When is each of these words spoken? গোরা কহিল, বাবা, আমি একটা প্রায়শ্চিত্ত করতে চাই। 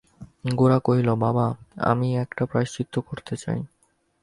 গোরা 0.55 0.77
কহিল, 0.79 1.09
বাবা, 1.15 1.45
আমি 1.83 2.07
একটা 2.17 2.43
প্রায়শ্চিত্ত 2.45 2.95
করতে 2.99 3.33
চাই। 3.37 3.59